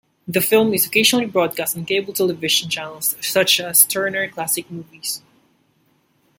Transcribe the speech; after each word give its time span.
The 0.27 0.41
film 0.41 0.73
is 0.73 0.83
occasionally 0.87 1.27
broadcast 1.27 1.77
on 1.77 1.85
cable 1.85 2.11
television 2.11 2.71
channels 2.71 3.15
such 3.21 3.59
as 3.59 3.85
Turner 3.85 4.27
Classic 4.29 4.65
Movies. 4.71 5.21